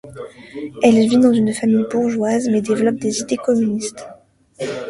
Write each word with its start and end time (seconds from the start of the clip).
Elle 0.81 0.95
vit 1.07 1.19
dans 1.19 1.31
une 1.31 1.53
famille 1.53 1.85
bourgeoise, 1.91 2.49
mais 2.49 2.63
développe 2.63 2.95
des 2.95 3.19
idées 3.19 3.37
communistes. 3.37 4.03